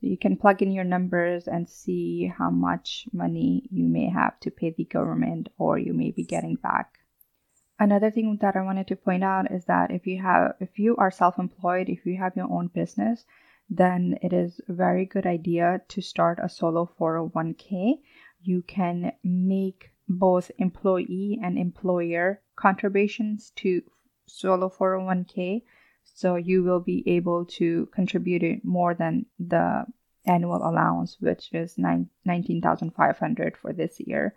So 0.00 0.06
you 0.06 0.16
can 0.18 0.36
plug 0.36 0.62
in 0.62 0.72
your 0.72 0.84
numbers 0.84 1.46
and 1.46 1.68
see 1.68 2.32
how 2.38 2.50
much 2.50 3.06
money 3.12 3.68
you 3.70 3.84
may 3.84 4.08
have 4.08 4.40
to 4.40 4.50
pay 4.50 4.70
the 4.76 4.84
government 4.84 5.48
or 5.58 5.78
you 5.78 5.92
may 5.92 6.10
be 6.10 6.24
getting 6.24 6.56
back 6.56 7.00
another 7.80 8.10
thing 8.10 8.36
that 8.42 8.54
I 8.54 8.62
wanted 8.62 8.86
to 8.88 8.96
point 8.96 9.24
out 9.24 9.50
is 9.50 9.64
that 9.64 9.90
if 9.90 10.06
you 10.06 10.22
have 10.22 10.52
if 10.60 10.78
you 10.78 10.94
are 10.96 11.10
self-employed, 11.10 11.88
if 11.88 12.04
you 12.04 12.18
have 12.18 12.36
your 12.36 12.52
own 12.52 12.68
business, 12.68 13.24
then 13.68 14.18
it 14.22 14.32
is 14.32 14.60
a 14.68 14.72
very 14.74 15.06
good 15.06 15.26
idea 15.26 15.80
to 15.88 16.02
start 16.02 16.38
a 16.42 16.48
solo 16.48 16.88
401k. 17.00 18.00
You 18.42 18.62
can 18.62 19.12
make 19.24 19.90
both 20.08 20.50
employee 20.58 21.40
and 21.42 21.58
employer 21.58 22.42
contributions 22.54 23.50
to 23.56 23.82
solo 24.26 24.68
401k 24.68 25.62
so 26.20 26.36
you 26.36 26.62
will 26.62 26.80
be 26.80 27.02
able 27.16 27.44
to 27.44 27.88
contribute 27.94 28.64
more 28.64 28.94
than 28.94 29.26
the 29.38 29.84
annual 30.26 30.62
allowance 30.70 31.16
which 31.20 31.48
is 31.52 31.78
19,500 31.78 33.56
for 33.56 33.72
this 33.72 34.00
year 34.00 34.34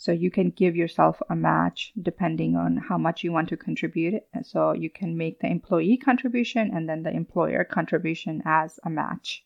so 0.00 0.12
you 0.12 0.30
can 0.30 0.50
give 0.50 0.76
yourself 0.76 1.20
a 1.28 1.34
match 1.34 1.92
depending 2.00 2.54
on 2.54 2.76
how 2.76 2.96
much 2.96 3.24
you 3.24 3.32
want 3.32 3.48
to 3.48 3.56
contribute. 3.56 4.22
So 4.44 4.70
you 4.70 4.90
can 4.90 5.18
make 5.18 5.40
the 5.40 5.48
employee 5.48 5.96
contribution 5.96 6.70
and 6.72 6.88
then 6.88 7.02
the 7.02 7.10
employer 7.10 7.64
contribution 7.64 8.40
as 8.44 8.78
a 8.84 8.90
match. 8.90 9.42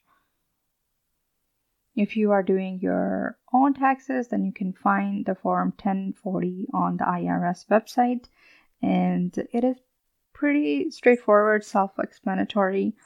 If 1.96 2.18
you 2.18 2.32
are 2.32 2.42
doing 2.42 2.80
your 2.80 3.38
own 3.50 3.72
taxes, 3.72 4.28
then 4.28 4.44
you 4.44 4.52
can 4.52 4.74
find 4.74 5.24
the 5.24 5.34
Form 5.34 5.68
1040 5.70 6.68
on 6.74 6.98
the 6.98 7.04
IRS 7.04 7.66
website. 7.68 8.26
And 8.82 9.34
it 9.54 9.64
is 9.64 9.78
pretty 10.42 10.90
straightforward, 10.90 11.64
self 11.64 11.92
explanatory. 12.00 12.96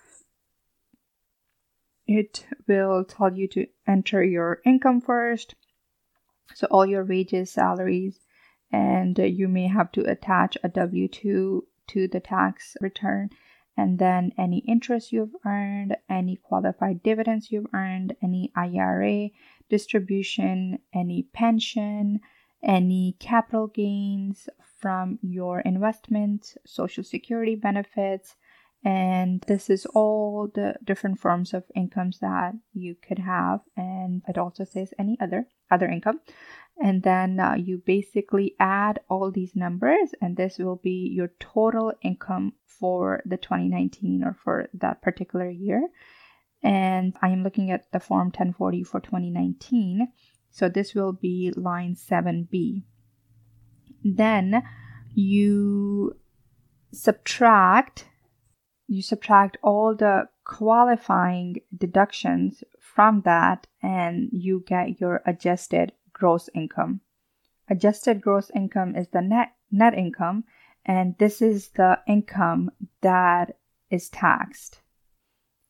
it 2.07 2.47
will 2.67 3.05
tell 3.05 3.31
you 3.37 3.47
to 3.47 3.67
enter 3.87 4.25
your 4.25 4.63
income 4.65 5.03
first. 5.03 5.55
So, 6.55 6.67
all 6.71 6.87
your 6.87 7.05
wages, 7.05 7.53
salaries, 7.53 8.21
and 8.73 9.19
you 9.19 9.49
may 9.49 9.67
have 9.67 9.93
to 9.93 10.11
attach 10.11 10.57
a 10.65 10.71
W 10.71 11.09
2 11.09 11.67
to 11.89 12.09
the 12.09 12.21
tax 12.21 12.75
return. 12.81 13.29
And 13.77 13.99
then 13.99 14.33
any 14.39 14.61
interest 14.61 15.13
you've 15.13 15.37
earned, 15.45 15.95
any 16.09 16.37
qualified 16.37 17.03
dividends 17.03 17.51
you've 17.51 17.75
earned, 17.75 18.17
any 18.23 18.51
IRA 18.57 19.29
distribution, 19.69 20.79
any 20.95 21.25
pension, 21.35 22.21
any 22.63 23.15
capital 23.21 23.67
gains 23.67 24.49
from 24.79 25.19
your 25.23 25.61
investments, 25.61 26.57
social 26.67 27.05
security 27.05 27.55
benefits, 27.55 28.37
and 28.85 29.43
this 29.49 29.69
is 29.69 29.85
all 29.87 30.49
the 30.55 30.77
different 30.85 31.19
forms 31.19 31.53
of 31.53 31.65
incomes 31.75 32.21
that 32.21 32.53
you 32.73 32.95
could 32.95 33.19
have 33.19 33.61
and 33.77 34.23
it 34.29 34.39
also 34.39 34.65
says 34.65 34.95
any 34.97 35.19
other 35.21 35.49
other 35.71 35.87
income. 35.87 36.21
And 36.81 37.03
then 37.03 37.41
uh, 37.41 37.55
you 37.55 37.83
basically 37.85 38.55
add 38.61 39.01
all 39.09 39.33
these 39.33 39.57
numbers 39.57 40.15
and 40.21 40.37
this 40.37 40.59
will 40.59 40.77
be 40.77 41.11
your 41.13 41.33
total 41.41 41.95
income 42.03 42.53
for 42.67 43.23
the 43.25 43.39
2019 43.39 44.23
or 44.23 44.37
for 44.45 44.69
that 44.75 45.03
particular 45.03 45.51
year. 45.51 45.89
And 46.63 47.15
i 47.21 47.29
am 47.31 47.43
looking 47.43 47.71
at 47.71 47.91
the 47.93 48.01
form 48.01 48.29
1040 48.29 48.85
for 48.85 49.01
2019 49.01 50.09
so 50.51 50.69
this 50.69 50.95
will 50.95 51.13
be 51.13 51.53
line 51.57 51.95
7b 51.95 52.83
then 54.15 54.63
you 55.15 56.17
subtract 56.93 58.07
you 58.89 59.03
subtract 59.03 59.57
all 59.63 59.95
the 59.95 60.29
qualifying 60.45 61.57
deductions 61.77 62.63
from 62.79 63.23
that 63.23 63.67
and 63.83 64.29
you 64.33 64.63
get 64.67 65.01
your 65.01 65.23
adjusted 65.27 65.93
gross 66.13 66.49
income. 66.55 67.01
Adjusted 67.69 68.21
gross 68.21 68.51
income 68.55 68.95
is 68.95 69.09
the 69.09 69.21
net 69.21 69.53
net 69.73 69.95
income 69.95 70.45
and 70.85 71.17
this 71.19 71.43
is 71.43 71.71
the 71.71 71.99
income 72.07 72.71
that 73.01 73.59
is 73.91 74.09
taxed. 74.09 74.81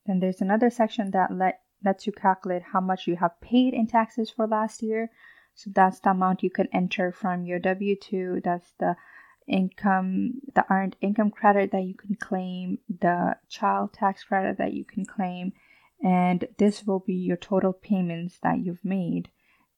Then 0.05 0.19
there's 0.19 0.41
another 0.41 0.69
section 0.69 1.11
that 1.11 1.33
let 1.33 1.61
lets 1.83 2.05
you 2.05 2.13
calculate 2.13 2.61
how 2.61 2.81
much 2.81 3.07
you 3.07 3.15
have 3.15 3.39
paid 3.41 3.73
in 3.73 3.87
taxes 3.87 4.29
for 4.29 4.47
last 4.47 4.81
year. 4.81 5.11
So 5.57 5.71
that's 5.73 5.99
the 5.99 6.11
amount 6.11 6.43
you 6.43 6.51
can 6.51 6.67
enter 6.71 7.11
from 7.11 7.43
your 7.43 7.59
W2. 7.59 8.43
That's 8.43 8.73
the 8.79 8.95
income, 9.47 10.33
the 10.53 10.63
earned 10.69 10.95
income 11.01 11.31
credit 11.31 11.71
that 11.71 11.83
you 11.83 11.95
can 11.95 12.15
claim, 12.15 12.77
the 12.87 13.37
child 13.49 13.91
tax 13.93 14.23
credit 14.23 14.59
that 14.59 14.73
you 14.73 14.85
can 14.85 15.03
claim, 15.03 15.53
and 16.03 16.47
this 16.59 16.85
will 16.85 16.99
be 16.99 17.15
your 17.15 17.37
total 17.37 17.73
payments 17.73 18.37
that 18.43 18.59
you've 18.59 18.85
made. 18.85 19.29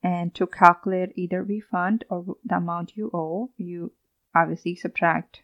And 0.04 0.36
to 0.36 0.48
calculate 0.48 1.14
either 1.16 1.44
refund 1.44 2.04
or 2.10 2.36
the 2.44 2.58
amount 2.58 2.98
you 2.98 3.10
owe, 3.14 3.52
you 3.56 3.94
obviously 4.36 4.76
subtract 4.76 5.44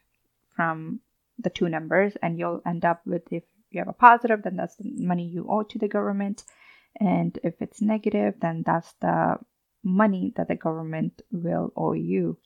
from 0.54 1.00
the 1.39 1.50
two 1.50 1.70
numbers, 1.70 2.18
and 2.22 2.38
you'll 2.38 2.62
end 2.65 2.84
up 2.84 3.01
with 3.06 3.32
if 3.32 3.44
you 3.72 3.80
have 3.80 3.88
a 3.88 3.94
positive, 3.94 4.44
then 4.44 4.58
that's 4.58 4.75
the 4.75 4.92
money 4.98 5.25
you 5.25 5.48
owe 5.50 5.63
to 5.63 5.80
the 5.80 5.88
government. 5.88 6.44
And 7.00 7.39
if 7.42 7.62
it's 7.62 7.82
negative, 7.82 8.36
then 8.42 8.63
that's 8.65 8.92
the 9.00 9.38
money 9.86 10.34
that 10.36 10.48
the 10.48 10.56
government 10.56 11.22
will 11.32 11.72
owe 11.77 11.94
you. 11.94 12.38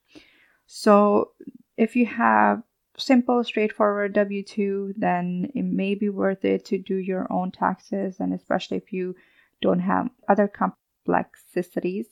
So 0.67 1.31
if 1.77 1.95
you 1.95 2.05
have 2.05 2.61
simple, 2.97 3.43
straightforward 3.43 4.13
W 4.13 4.43
2, 4.43 4.93
then 4.97 5.49
it 5.55 5.63
may 5.63 5.95
be 5.95 6.09
worth 6.09 6.43
it 6.45 6.65
to 6.65 6.77
do 6.77 6.95
your 6.95 7.31
own 7.31 7.51
taxes, 7.51 8.19
and 8.19 8.33
especially 8.33 8.77
if 8.77 8.91
you 8.91 9.15
don't 9.61 9.79
have 9.79 10.09
other 10.27 10.47
complexities 10.47 12.07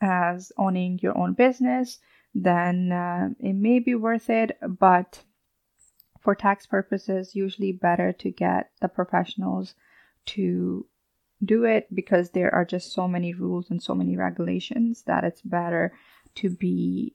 as 0.00 0.50
owning 0.58 0.98
your 1.02 1.16
own 1.16 1.34
business, 1.34 1.98
then 2.34 2.90
uh, 2.90 3.28
it 3.38 3.52
may 3.52 3.78
be 3.78 3.94
worth 3.94 4.30
it. 4.30 4.58
But 4.66 5.22
for 6.20 6.34
tax 6.34 6.66
purposes, 6.66 7.34
usually 7.34 7.72
better 7.72 8.12
to 8.12 8.30
get 8.30 8.70
the 8.80 8.88
professionals 8.88 9.74
to 10.24 10.86
do 11.44 11.64
it 11.64 11.92
because 11.94 12.30
there 12.30 12.54
are 12.54 12.64
just 12.64 12.92
so 12.92 13.08
many 13.08 13.34
rules 13.34 13.70
and 13.70 13.82
so 13.82 13.94
many 13.94 14.16
regulations 14.16 15.02
that 15.06 15.24
it's 15.24 15.42
better 15.42 15.92
to 16.36 16.50
be 16.50 17.14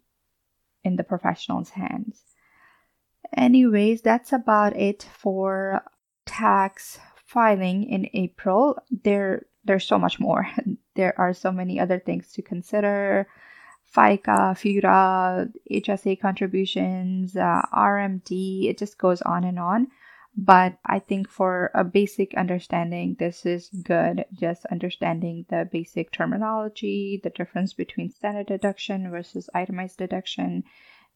in 0.84 0.96
the 0.96 1.04
professional's 1.04 1.70
hands. 1.70 2.22
Anyways, 3.36 4.02
that's 4.02 4.32
about 4.32 4.76
it 4.76 5.08
for 5.18 5.84
tax 6.26 7.00
filing 7.26 7.84
in 7.90 8.10
April. 8.14 8.78
There 8.90 9.46
there's 9.66 9.86
so 9.86 10.00
much 10.00 10.20
more. 10.20 10.48
there 10.96 11.14
are 11.20 11.34
so 11.34 11.52
many 11.52 11.80
other 11.80 12.00
things 12.00 12.32
to 12.34 12.42
consider. 12.42 13.28
FICA, 13.96 14.54
FUTA, 14.54 15.52
HSA 15.72 16.20
contributions, 16.20 17.38
uh, 17.38 17.62
RMD, 17.74 18.70
it 18.70 18.78
just 18.78 18.98
goes 18.98 19.22
on 19.22 19.44
and 19.46 19.58
on. 19.58 19.88
But 20.38 20.78
I 20.86 21.00
think 21.00 21.28
for 21.30 21.72
a 21.74 21.84
basic 21.84 22.36
understanding, 22.36 23.16
this 23.18 23.44
is 23.44 23.70
good. 23.70 24.24
Just 24.34 24.68
understanding 24.68 25.48
the 25.50 25.68
basic 25.70 26.12
terminology, 26.12 27.20
the 27.24 27.32
difference 27.32 27.74
between 27.74 28.12
standard 28.12 28.46
deduction 28.46 29.10
versus 29.10 29.50
itemized 29.56 29.98
deduction, 29.98 30.64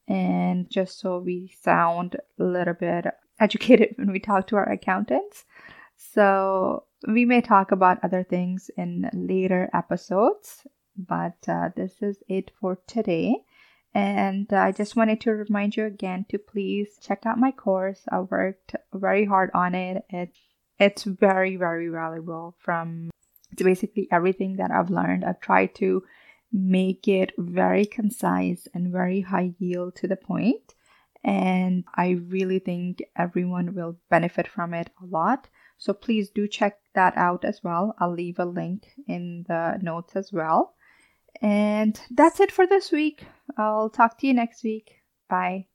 and 0.08 0.68
just 0.68 0.98
so 0.98 1.20
we 1.20 1.54
sound 1.60 2.16
a 2.40 2.42
little 2.42 2.74
bit 2.74 3.06
educated 3.40 3.94
when 3.96 4.10
we 4.10 4.18
talk 4.18 4.48
to 4.48 4.56
our 4.56 4.68
accountants. 4.68 5.44
So 5.96 6.86
we 7.06 7.24
may 7.24 7.42
talk 7.42 7.70
about 7.70 8.02
other 8.02 8.24
things 8.24 8.72
in 8.76 9.08
later 9.12 9.70
episodes, 9.72 10.66
but 10.96 11.36
uh, 11.46 11.68
this 11.76 12.02
is 12.02 12.24
it 12.28 12.50
for 12.60 12.80
today. 12.88 13.44
And 13.94 14.50
I 14.52 14.72
just 14.72 14.96
wanted 14.96 15.20
to 15.22 15.32
remind 15.32 15.76
you 15.76 15.84
again 15.84 16.24
to 16.30 16.38
please 16.38 16.98
check 17.00 17.26
out 17.26 17.38
my 17.38 17.50
course. 17.50 18.00
I 18.10 18.20
worked 18.20 18.74
very 18.94 19.24
hard 19.26 19.50
on 19.54 19.74
it. 19.74 20.04
It 20.08 20.30
it's 20.78 21.04
very 21.04 21.56
very 21.56 21.88
valuable 21.88 22.54
from 22.58 23.10
it's 23.52 23.62
basically 23.62 24.08
everything 24.10 24.56
that 24.56 24.70
I've 24.70 24.90
learned. 24.90 25.24
I've 25.24 25.40
tried 25.40 25.74
to 25.76 26.02
make 26.52 27.06
it 27.06 27.32
very 27.38 27.84
concise 27.84 28.66
and 28.74 28.92
very 28.92 29.20
high 29.20 29.54
yield 29.58 29.96
to 29.96 30.08
the 30.08 30.16
point 30.16 30.74
and 31.24 31.84
I 31.94 32.10
really 32.28 32.58
think 32.58 33.02
everyone 33.16 33.74
will 33.74 33.96
benefit 34.10 34.48
from 34.48 34.74
it 34.74 34.90
a 35.00 35.06
lot. 35.06 35.48
So 35.78 35.92
please 35.92 36.30
do 36.30 36.48
check 36.48 36.78
that 36.94 37.16
out 37.16 37.44
as 37.44 37.62
well. 37.62 37.94
I'll 37.98 38.12
leave 38.12 38.38
a 38.38 38.44
link 38.44 38.88
in 39.06 39.44
the 39.48 39.78
notes 39.80 40.16
as 40.16 40.32
well. 40.32 40.74
And 41.40 42.00
that's 42.10 42.40
it 42.40 42.52
for 42.52 42.66
this 42.66 42.92
week. 42.92 43.24
I'll 43.56 43.90
talk 43.90 44.18
to 44.18 44.26
you 44.26 44.34
next 44.34 44.62
week. 44.62 44.90
Bye. 45.28 45.66